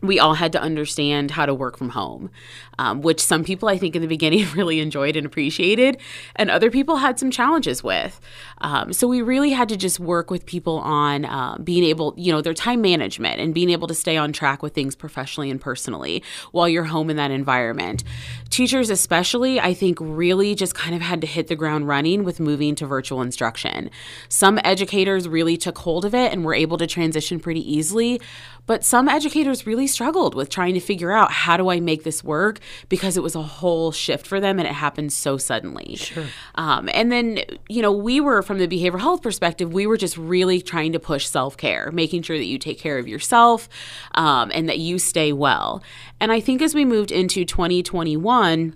we 0.03 0.19
all 0.19 0.33
had 0.33 0.51
to 0.51 0.61
understand 0.61 1.31
how 1.31 1.45
to 1.45 1.53
work 1.53 1.77
from 1.77 1.89
home, 1.89 2.29
um, 2.77 3.01
which 3.01 3.21
some 3.21 3.43
people 3.43 3.69
I 3.69 3.77
think 3.77 3.95
in 3.95 4.01
the 4.01 4.07
beginning 4.07 4.45
really 4.55 4.79
enjoyed 4.79 5.15
and 5.15 5.25
appreciated, 5.25 5.97
and 6.35 6.51
other 6.51 6.69
people 6.69 6.97
had 6.97 7.17
some 7.17 7.31
challenges 7.31 7.83
with. 7.83 8.19
Um, 8.59 8.93
so 8.93 9.07
we 9.07 9.21
really 9.21 9.51
had 9.51 9.69
to 9.69 9.77
just 9.77 9.99
work 9.99 10.29
with 10.29 10.45
people 10.45 10.77
on 10.79 11.25
uh, 11.25 11.57
being 11.57 11.83
able, 11.83 12.13
you 12.17 12.31
know, 12.31 12.41
their 12.41 12.53
time 12.53 12.81
management 12.81 13.39
and 13.39 13.53
being 13.53 13.69
able 13.69 13.87
to 13.87 13.95
stay 13.95 14.17
on 14.17 14.33
track 14.33 14.61
with 14.61 14.73
things 14.73 14.95
professionally 14.95 15.49
and 15.49 15.59
personally 15.59 16.21
while 16.51 16.67
you're 16.67 16.83
home 16.83 17.09
in 17.09 17.15
that 17.15 17.31
environment. 17.31 18.03
Teachers, 18.49 18.89
especially, 18.89 19.59
I 19.59 19.73
think 19.73 19.97
really 20.01 20.53
just 20.53 20.75
kind 20.75 20.93
of 20.93 21.01
had 21.01 21.21
to 21.21 21.27
hit 21.27 21.47
the 21.47 21.55
ground 21.55 21.87
running 21.87 22.23
with 22.23 22.39
moving 22.39 22.75
to 22.75 22.85
virtual 22.85 23.21
instruction. 23.21 23.89
Some 24.27 24.59
educators 24.63 25.27
really 25.27 25.57
took 25.57 25.77
hold 25.77 26.05
of 26.05 26.13
it 26.13 26.31
and 26.33 26.43
were 26.43 26.53
able 26.53 26.77
to 26.77 26.87
transition 26.87 27.39
pretty 27.39 27.61
easily, 27.71 28.21
but 28.65 28.83
some 28.83 29.09
educators 29.09 29.65
really 29.67 29.87
struggled 29.93 30.35
with 30.35 30.49
trying 30.49 30.73
to 30.73 30.79
figure 30.79 31.11
out 31.11 31.31
how 31.31 31.55
do 31.57 31.69
I 31.69 31.79
make 31.79 32.03
this 32.03 32.23
work 32.23 32.59
because 32.89 33.15
it 33.15 33.23
was 33.23 33.35
a 33.35 33.41
whole 33.41 33.91
shift 33.91 34.27
for 34.27 34.39
them 34.39 34.59
and 34.59 34.67
it 34.67 34.73
happened 34.73 35.13
so 35.13 35.37
suddenly. 35.37 35.95
Sure. 35.95 36.25
Um, 36.55 36.89
and 36.93 37.11
then, 37.11 37.39
you 37.69 37.81
know, 37.81 37.91
we 37.91 38.19
were 38.19 38.41
from 38.41 38.57
the 38.57 38.67
behavioral 38.67 38.99
health 38.99 39.21
perspective, 39.21 39.73
we 39.73 39.87
were 39.87 39.97
just 39.97 40.17
really 40.17 40.61
trying 40.61 40.91
to 40.93 40.99
push 40.99 41.27
self 41.27 41.55
care, 41.55 41.91
making 41.91 42.23
sure 42.23 42.37
that 42.37 42.45
you 42.45 42.57
take 42.57 42.79
care 42.79 42.97
of 42.97 43.07
yourself 43.07 43.69
um, 44.15 44.51
and 44.53 44.67
that 44.67 44.79
you 44.79 44.99
stay 44.99 45.31
well. 45.31 45.83
And 46.19 46.31
I 46.31 46.39
think 46.39 46.61
as 46.61 46.73
we 46.73 46.85
moved 46.85 47.11
into 47.11 47.45
2021, 47.45 48.75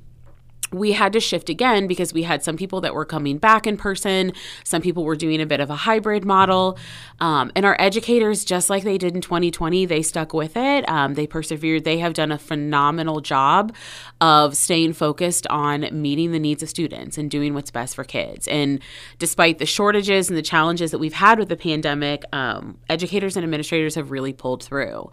we 0.71 0.91
had 0.91 1.13
to 1.13 1.19
shift 1.19 1.49
again 1.49 1.87
because 1.87 2.13
we 2.13 2.23
had 2.23 2.43
some 2.43 2.57
people 2.57 2.81
that 2.81 2.93
were 2.93 3.05
coming 3.05 3.37
back 3.37 3.65
in 3.67 3.77
person. 3.77 4.33
Some 4.63 4.81
people 4.81 5.03
were 5.03 5.15
doing 5.15 5.41
a 5.41 5.45
bit 5.45 5.59
of 5.59 5.69
a 5.69 5.75
hybrid 5.75 6.25
model. 6.25 6.77
Um, 7.19 7.51
and 7.55 7.65
our 7.65 7.75
educators, 7.79 8.45
just 8.45 8.69
like 8.69 8.83
they 8.83 8.97
did 8.97 9.15
in 9.15 9.21
2020, 9.21 9.85
they 9.85 10.01
stuck 10.01 10.33
with 10.33 10.55
it. 10.55 10.87
Um, 10.89 11.13
they 11.15 11.27
persevered. 11.27 11.83
They 11.83 11.99
have 11.99 12.13
done 12.13 12.31
a 12.31 12.37
phenomenal 12.37 13.21
job 13.21 13.73
of 14.21 14.55
staying 14.57 14.93
focused 14.93 15.47
on 15.47 15.87
meeting 15.91 16.31
the 16.31 16.39
needs 16.39 16.61
of 16.61 16.69
students 16.69 17.17
and 17.17 17.31
doing 17.31 17.53
what's 17.53 17.71
best 17.71 17.95
for 17.95 18.03
kids. 18.03 18.47
And 18.47 18.79
despite 19.19 19.59
the 19.59 19.65
shortages 19.65 20.29
and 20.29 20.37
the 20.37 20.41
challenges 20.41 20.91
that 20.91 20.99
we've 20.99 21.13
had 21.13 21.39
with 21.39 21.49
the 21.49 21.57
pandemic, 21.57 22.23
um, 22.33 22.77
educators 22.89 23.35
and 23.35 23.43
administrators 23.43 23.95
have 23.95 24.11
really 24.11 24.33
pulled 24.33 24.63
through. 24.63 25.09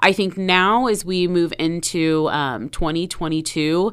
I 0.00 0.12
think 0.12 0.36
now, 0.36 0.86
as 0.86 1.04
we 1.04 1.28
move 1.28 1.52
into 1.58 2.28
um, 2.30 2.68
2022, 2.70 3.92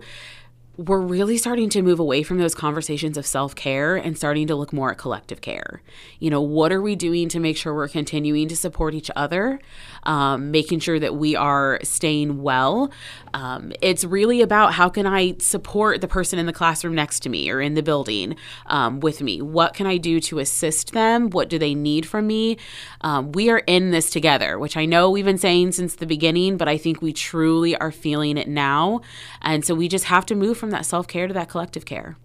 we're 0.75 1.00
really 1.00 1.38
starting 1.38 1.70
to 1.70 1.84
move 1.84 2.00
away 2.00 2.24
from 2.24 2.39
those 2.39 2.56
conversations 2.56 3.15
of 3.15 3.27
self 3.27 3.53
care 3.53 3.96
and 3.96 4.18
starting 4.18 4.48
to 4.48 4.56
look 4.56 4.74
more 4.74 4.92
at 4.92 4.98
collective 4.98 5.39
care. 5.39 5.84
You 6.20 6.32
know, 6.32 6.42
what 6.42 6.72
are 6.72 6.82
we 6.82 6.96
doing 6.96 7.30
to 7.30 7.39
make 7.39 7.58
sure 7.58 7.75
we're 7.75 7.88
continuing 7.88 8.48
to 8.48 8.56
support 8.56 8.96
each 8.96 9.12
other, 9.15 9.60
um, 10.03 10.50
making 10.50 10.80
sure 10.80 11.00
that 11.00 11.15
we 11.15 11.36
are 11.36 11.80
staying 11.84 12.42
well? 12.42 12.92
Um, 13.36 13.72
it's 13.82 14.03
really 14.03 14.42
about 14.42 14.74
how 14.74 14.89
can 14.89 15.06
I 15.06 15.36
support 15.38 16.01
the 16.01 16.08
person 16.08 16.39
in 16.39 16.48
the 16.48 16.53
classroom 16.53 16.96
next 16.96 17.20
to 17.22 17.30
me 17.30 17.51
or 17.51 17.62
in 17.62 17.75
the 17.75 17.84
building 17.84 18.36
um, 18.65 19.00
with 19.00 19.22
me? 19.22 19.44
What 19.44 19.75
can 19.75 19.86
I 19.86 19.98
do 19.98 20.20
to 20.22 20.39
assist 20.39 20.94
them? 20.94 21.30
What 21.30 21.50
do 21.50 21.60
they 21.60 21.75
need 21.75 22.08
from 22.08 22.25
me? 22.25 22.58
Um, 23.01 23.32
we 23.32 23.51
are 23.51 23.60
in 23.60 23.92
this 23.92 24.10
together, 24.10 24.58
which 24.58 24.75
I 24.75 24.86
know 24.86 25.12
we've 25.12 25.24
been 25.24 25.38
saying 25.38 25.74
since 25.74 25.96
the 25.96 26.08
beginning, 26.08 26.58
but 26.58 26.68
I 26.68 26.80
think 26.80 27.00
we 27.00 27.13
truly 27.13 27.75
are 27.75 27.92
feeling 27.92 28.38
it 28.38 28.48
now. 28.48 29.01
And 29.44 29.63
so 29.63 29.75
we 29.75 29.88
just 29.88 30.06
have 30.06 30.25
to 30.27 30.36
move 30.36 30.62
from 30.63 30.70
that 30.70 30.86
self 30.86 31.10
care 31.10 31.27
to 31.27 31.34
that 31.34 31.50
collective 31.50 31.84
care. 31.84 32.15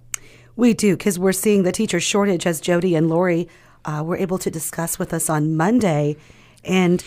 We 0.55 0.73
do, 0.73 0.97
because 0.97 1.19
we're 1.19 1.33
seeing 1.33 1.65
the 1.65 1.73
teacher 1.73 1.99
shortage, 1.99 2.47
as 2.47 2.61
Jody 2.61 2.95
and 2.95 3.09
Lori 3.09 3.49
uh, 3.85 4.05
were 4.07 4.17
able 4.17 4.39
to 4.39 4.49
discuss 4.49 4.97
with 4.97 5.13
us 5.13 5.29
on 5.29 5.57
Monday. 5.57 6.17
And 6.65 7.05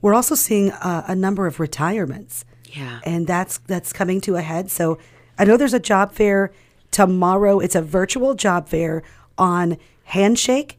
we're 0.00 0.14
also 0.14 0.34
seeing 0.34 0.70
uh, 0.70 1.04
a 1.06 1.14
number 1.14 1.46
of 1.46 1.60
retirements. 1.60 2.46
Yeah. 2.64 3.00
And 3.04 3.26
that's 3.26 3.58
that's 3.58 3.92
coming 3.92 4.22
to 4.22 4.36
a 4.36 4.40
head. 4.40 4.70
So 4.70 4.98
I 5.38 5.44
know 5.44 5.58
there's 5.58 5.74
a 5.74 5.78
job 5.78 6.12
fair 6.12 6.50
tomorrow. 6.90 7.58
It's 7.60 7.74
a 7.74 7.82
virtual 7.82 8.32
job 8.34 8.66
fair 8.66 9.02
on 9.36 9.76
Handshake. 10.04 10.78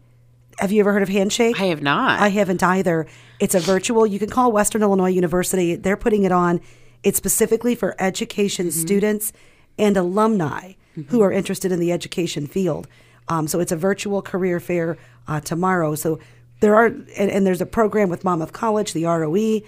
Have 0.57 0.71
you 0.71 0.79
ever 0.79 0.93
heard 0.93 1.03
of 1.03 1.09
Handshake? 1.09 1.61
I 1.61 1.65
have 1.65 1.83
not. 1.83 2.19
I 2.19 2.29
haven't 2.29 2.63
either. 2.63 3.05
It's 3.39 3.53
a 3.53 3.59
virtual. 3.59 4.07
You 4.07 4.17
can 4.17 4.31
call 4.31 4.51
Western 4.51 4.81
Illinois 4.81 5.11
University. 5.11 5.75
They're 5.75 5.95
putting 5.97 6.23
it 6.23 6.31
on. 6.31 6.59
It's 7.03 7.19
specifically 7.19 7.75
for 7.75 7.95
education 7.99 8.67
Mm-hmm. 8.69 8.81
students 8.81 9.31
and 9.77 9.97
alumni 9.97 10.73
who 11.07 11.21
are 11.21 11.31
interested 11.31 11.71
in 11.71 11.79
the 11.79 11.91
education 11.91 12.47
field. 12.47 12.87
Um, 13.27 13.47
so 13.47 13.59
it's 13.59 13.71
a 13.71 13.75
virtual 13.75 14.21
career 14.21 14.59
fair 14.59 14.97
uh, 15.27 15.39
tomorrow. 15.41 15.95
So 15.95 16.19
there 16.59 16.75
are, 16.75 16.85
and, 16.85 17.09
and 17.17 17.45
there's 17.45 17.61
a 17.61 17.65
program 17.65 18.09
with 18.09 18.23
Monmouth 18.23 18.53
College, 18.53 18.93
the 18.93 19.05
ROE, 19.05 19.61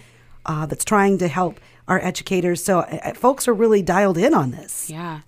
uh, 0.45 0.65
that's 0.65 0.85
trying 0.85 1.17
to 1.17 1.27
help 1.27 1.59
our 1.87 1.99
educators. 2.03 2.63
So 2.63 2.79
uh, 2.79 3.13
folks 3.13 3.47
are 3.47 3.53
really 3.53 3.81
dialed 3.81 4.17
in 4.17 4.33
on 4.33 4.51
this. 4.51 4.89
Yeah. 4.89 5.21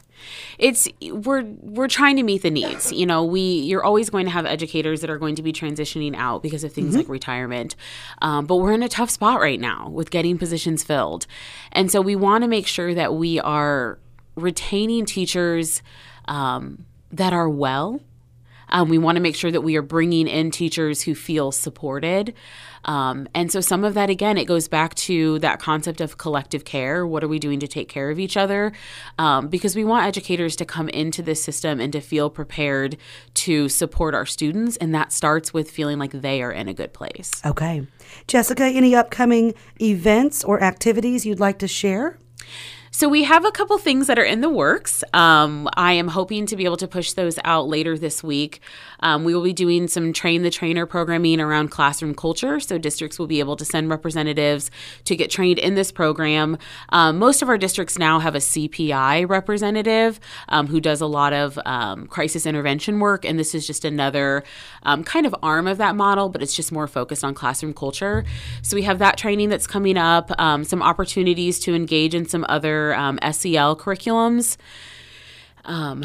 It's 0.57 0.89
we're 1.01 1.43
we're 1.43 1.87
trying 1.87 2.17
to 2.17 2.23
meet 2.23 2.41
the 2.41 2.51
needs. 2.51 2.91
You 2.91 3.05
know, 3.05 3.23
we 3.23 3.39
you're 3.39 3.83
always 3.83 4.09
going 4.09 4.25
to 4.25 4.31
have 4.31 4.45
educators 4.45 4.99
that 4.99 5.09
are 5.09 5.17
going 5.17 5.35
to 5.35 5.41
be 5.41 5.53
transitioning 5.53 6.13
out 6.13 6.43
because 6.43 6.65
of 6.65 6.73
things 6.73 6.93
like 6.93 7.07
retirement. 7.07 7.77
Um, 8.21 8.45
but 8.45 8.57
we're 8.57 8.73
in 8.73 8.83
a 8.83 8.89
tough 8.89 9.09
spot 9.09 9.39
right 9.39 9.61
now 9.61 9.87
with 9.87 10.11
getting 10.11 10.37
positions 10.37 10.83
filled, 10.83 11.25
and 11.71 11.89
so 11.89 12.01
we 12.01 12.17
want 12.17 12.43
to 12.43 12.49
make 12.49 12.67
sure 12.67 12.93
that 12.93 13.13
we 13.13 13.39
are 13.39 13.97
retaining 14.39 15.05
teachers 15.05 15.81
um, 16.27 16.85
that 17.11 17.33
are 17.33 17.49
well. 17.49 18.01
Um, 18.69 18.89
we 18.89 18.97
want 18.97 19.15
to 19.15 19.21
make 19.21 19.35
sure 19.35 19.51
that 19.51 19.61
we 19.61 19.75
are 19.75 19.81
bringing 19.81 20.27
in 20.27 20.51
teachers 20.51 21.01
who 21.01 21.15
feel 21.15 21.51
supported. 21.51 22.33
Um, 22.85 23.27
and 23.33 23.51
so, 23.51 23.61
some 23.61 23.83
of 23.83 23.93
that, 23.95 24.09
again, 24.09 24.37
it 24.37 24.45
goes 24.45 24.67
back 24.67 24.95
to 24.95 25.39
that 25.39 25.59
concept 25.59 25.99
of 25.99 26.17
collective 26.17 26.63
care. 26.63 27.05
What 27.05 27.23
are 27.23 27.27
we 27.27 27.39
doing 27.39 27.59
to 27.59 27.67
take 27.67 27.89
care 27.89 28.09
of 28.09 28.19
each 28.19 28.37
other? 28.37 28.71
Um, 29.17 29.47
because 29.47 29.75
we 29.75 29.83
want 29.83 30.05
educators 30.05 30.55
to 30.57 30.65
come 30.65 30.87
into 30.89 31.21
this 31.21 31.43
system 31.43 31.79
and 31.79 31.91
to 31.93 31.99
feel 31.99 32.29
prepared 32.29 32.97
to 33.35 33.67
support 33.69 34.15
our 34.15 34.25
students. 34.25 34.77
And 34.77 34.95
that 34.95 35.11
starts 35.11 35.53
with 35.53 35.69
feeling 35.69 35.99
like 35.99 36.11
they 36.11 36.41
are 36.41 36.51
in 36.51 36.67
a 36.67 36.73
good 36.73 36.93
place. 36.93 37.31
Okay. 37.45 37.85
Jessica, 38.27 38.63
any 38.63 38.95
upcoming 38.95 39.53
events 39.81 40.43
or 40.43 40.63
activities 40.63 41.25
you'd 41.25 41.39
like 41.39 41.59
to 41.59 41.67
share? 41.67 42.17
So 42.91 43.07
we 43.07 43.23
have 43.23 43.45
a 43.45 43.51
couple 43.51 43.77
things 43.77 44.07
that 44.07 44.17
are 44.17 44.23
in 44.23 44.41
the 44.41 44.49
works. 44.49 45.03
Um, 45.13 45.69
I 45.77 45.93
am 45.93 46.07
hoping 46.07 46.47
to 46.47 46.55
be 46.55 46.65
able 46.65 46.77
to 46.77 46.87
push 46.87 47.13
those 47.13 47.37
out 47.43 47.67
later 47.67 47.95
this 47.99 48.23
week. 48.23 48.61
Um, 49.01 49.23
we 49.23 49.35
will 49.35 49.43
be 49.43 49.53
doing 49.53 49.87
some 49.87 50.11
train 50.11 50.41
the 50.41 50.49
trainer 50.49 50.87
programming 50.87 51.39
around 51.39 51.69
classroom 51.69 52.15
culture. 52.15 52.59
So 52.59 52.79
districts 52.79 53.19
will 53.19 53.27
be 53.27 53.39
able 53.39 53.55
to 53.57 53.65
send 53.65 53.89
representatives 53.89 54.71
to 55.05 55.15
get 55.15 55.29
trained 55.29 55.59
in 55.59 55.75
this 55.75 55.91
program. 55.91 56.57
Um, 56.89 57.19
most 57.19 57.43
of 57.43 57.49
our 57.49 57.59
districts 57.59 57.99
now 57.99 58.17
have 58.19 58.33
a 58.33 58.39
CPI 58.39 59.29
representative 59.29 60.19
um, 60.49 60.65
who 60.65 60.81
does 60.81 60.99
a 60.99 61.07
lot 61.07 61.31
of 61.31 61.59
um, 61.65 62.07
crisis 62.07 62.47
intervention 62.47 62.99
work, 62.99 63.23
and 63.23 63.37
this 63.37 63.53
is 63.53 63.67
just 63.67 63.85
another 63.85 64.43
um, 64.81 65.03
kind 65.03 65.27
of 65.27 65.35
arm 65.43 65.67
of 65.67 65.77
that 65.77 65.95
model, 65.95 66.27
but 66.27 66.41
it's 66.41 66.55
just 66.55 66.71
more 66.71 66.87
focused 66.87 67.23
on 67.23 67.35
classroom 67.35 67.73
culture. 67.73 68.25
So 68.63 68.75
we 68.75 68.81
have 68.81 68.97
that 68.97 69.15
training 69.15 69.49
that's 69.49 69.67
coming 69.67 69.97
up, 69.97 70.31
some 70.65 70.81
opportunities 70.81 71.59
to 71.59 71.75
engage 71.75 72.15
in 72.15 72.27
some 72.27 72.45
other 72.49 72.78
um, 72.95 73.19
SEL 73.31 73.75
curriculums. 73.75 74.57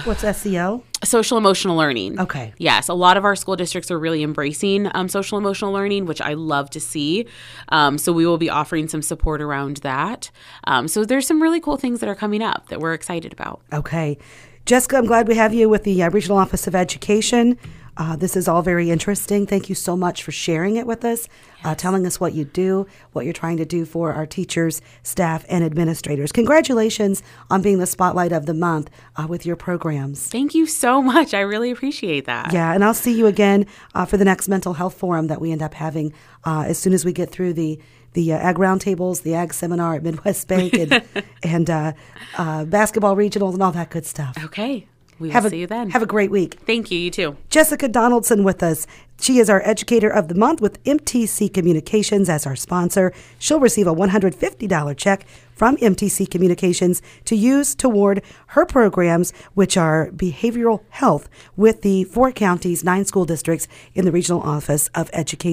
What's 0.05 0.21
SEL? 0.37 0.85
Social 1.05 1.39
emotional 1.39 1.77
learning. 1.77 2.21
Okay. 2.21 2.53
Yes, 2.59 2.89
a 2.89 2.95
lot 2.95 3.17
of 3.17 3.25
our 3.25 3.35
school 3.35 3.57
districts 3.57 3.91
are 3.91 3.99
really 3.99 4.23
embracing 4.23 4.91
um, 4.95 5.09
social 5.09 5.39
emotional 5.39 5.73
learning, 5.73 6.07
which 6.07 6.21
I 6.21 6.35
love 6.35 6.69
to 6.71 6.81
see. 6.81 7.27
Um, 7.71 7.97
so 7.97 8.13
we 8.13 8.27
will 8.27 8.37
be 8.37 8.51
offering 8.51 8.89
some 8.89 9.01
support 9.01 9.41
around 9.41 9.79
that. 9.79 10.31
Um, 10.65 10.87
so 10.89 11.05
there's 11.05 11.27
some 11.27 11.43
really 11.43 11.61
cool 11.61 11.77
things 11.77 12.01
that 12.01 12.09
are 12.09 12.15
coming 12.15 12.43
up 12.43 12.69
that 12.69 12.81
we're 12.81 12.95
excited 12.95 13.33
about. 13.33 13.63
Okay. 13.73 14.19
Jessica, 14.67 14.97
I'm 14.97 15.07
glad 15.07 15.29
we 15.29 15.35
have 15.35 15.53
you 15.55 15.69
with 15.69 15.85
the 15.85 16.03
uh, 16.03 16.11
Regional 16.11 16.39
Office 16.39 16.67
of 16.67 16.75
Education. 16.75 17.59
Uh, 17.97 18.17
this 18.17 18.37
is 18.37 18.49
all 18.49 18.63
very 18.63 18.91
interesting. 18.91 19.47
Thank 19.47 19.69
you 19.69 19.75
so 19.75 19.97
much 19.97 20.23
for 20.23 20.33
sharing 20.33 20.77
it 20.77 20.87
with 20.87 21.05
us, 21.05 21.29
uh, 21.65 21.75
telling 21.75 22.07
us 22.07 22.19
what 22.19 22.35
you 22.35 22.45
do, 22.45 22.87
what 23.13 23.25
you're 23.25 23.35
trying 23.35 23.57
to 23.59 23.65
do 23.65 23.85
for 23.85 24.13
our 24.13 24.27
teachers, 24.27 24.81
staff, 25.03 25.45
and 25.49 25.65
administrators. 25.65 26.33
Congratulations 26.33 27.23
on 27.51 27.63
being 27.63 27.79
the 27.79 27.87
spotlight 27.87 28.33
of 28.33 28.47
the 28.47 28.55
month 28.55 28.91
uh, 29.17 29.27
with 29.29 29.47
your 29.47 29.57
programs. 29.57 30.29
Thank 30.29 30.55
you 30.55 30.67
so 30.67 31.01
much. 31.13 31.35
I 31.35 31.41
really 31.41 31.71
appreciate 31.71 32.25
that. 32.27 32.53
Yeah, 32.53 32.73
and 32.73 32.85
I'll 32.85 32.95
see 32.95 33.17
you 33.17 33.27
again 33.27 33.67
uh, 33.95 34.05
for 34.05 34.17
the 34.17 34.25
next 34.25 34.49
mental 34.49 34.75
health 34.75 34.95
forum 34.95 35.29
that 35.29 35.41
we 35.41 35.53
end 35.53 35.63
up 35.63 35.75
having 35.75 36.13
uh, 36.45 36.65
as 36.67 36.79
soon 36.79 36.93
as 36.93 37.05
we 37.05 37.13
get 37.13 37.31
through 37.31 37.53
the 37.55 37.79
the 38.15 38.33
uh, 38.33 38.37
ag 38.37 38.57
roundtables, 38.57 39.23
the 39.23 39.35
ag 39.35 39.53
seminar 39.53 39.97
at 39.97 40.03
Midwest 40.05 40.47
Bank, 40.47 40.73
and, 40.75 41.03
and 41.43 41.69
uh, 41.69 41.93
uh, 42.39 42.65
basketball 42.65 43.17
regionals 43.17 43.55
and 43.55 43.63
all 43.63 43.73
that 43.73 43.91
good 43.91 44.07
stuff. 44.07 44.37
Okay. 44.43 44.87
We 45.25 45.29
will 45.29 45.33
Have 45.33 45.47
a, 45.47 45.51
see 45.51 45.61
you 45.61 45.67
then. 45.67 45.89
Have 45.89 46.03
a 46.03 46.07
great 46.07 46.31
week. 46.31 46.59
Thank 46.67 46.91
you. 46.91 46.99
You 46.99 47.11
too. 47.11 47.37
Jessica 47.49 47.89
Donaldson 47.89 48.45
with 48.45 48.63
us. 48.63 48.87
She 49.19 49.39
is 49.39 49.49
our 49.49 49.63
Educator 49.65 50.11
of 50.11 50.29
the 50.29 50.35
Month 50.35 50.61
with 50.61 50.83
MTC 50.85 51.55
Communications 51.55 52.29
as 52.29 52.47
our 52.47 52.55
sponsor. 52.57 53.11
She'll 53.39 53.59
receive 53.59 53.87
a 53.87 53.95
$150 53.95 54.97
check 54.99 55.27
from 55.55 55.79
MTC 55.79 56.31
Communications 56.31 57.01
to 57.25 57.35
use 57.35 57.75
toward 57.75 58.21
her 58.49 58.67
programs, 58.67 59.33
which 59.55 59.79
are 59.79 60.11
behavioral 60.11 60.83
health 60.91 61.31
with 61.57 61.81
the 61.81 62.05
four 62.05 62.33
counties, 62.33 62.85
nine 62.85 63.07
school 63.07 63.25
districts 63.25 63.67
in 63.95 64.05
the 64.05 64.13
Regional 64.13 64.43
Office 64.43 64.89
of 64.89 65.09
Education. 65.15 65.53